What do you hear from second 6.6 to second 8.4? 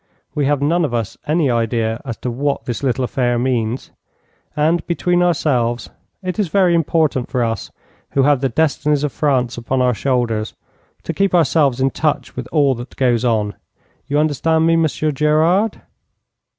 important for us, who